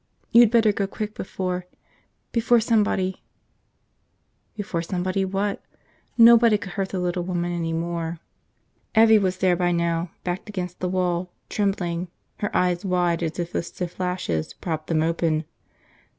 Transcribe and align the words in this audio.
You'd 0.31 0.49
better 0.49 0.71
go 0.73 0.87
quick 0.87 1.13
before– 1.13 1.67
before 2.31 2.59
somebody..." 2.59 3.21
Before 4.57 4.81
somebody 4.81 5.23
what? 5.25 5.63
Nothing 6.17 6.57
could 6.57 6.71
hurt 6.71 6.89
the 6.89 6.97
little 6.99 7.21
woman 7.21 7.51
any 7.51 7.71
more. 7.71 8.17
Evvie 8.95 9.21
was 9.21 9.37
there 9.37 9.55
by 9.55 9.71
now, 9.71 10.09
backed 10.23 10.49
against 10.49 10.79
the 10.79 10.89
wall, 10.89 11.31
trembling, 11.49 12.07
her 12.37 12.49
eyes 12.51 12.83
wide 12.83 13.21
as 13.21 13.37
if 13.37 13.51
the 13.51 13.61
stiff 13.61 13.99
lashes 13.99 14.53
propped 14.55 14.87
them 14.87 15.03
open. 15.03 15.45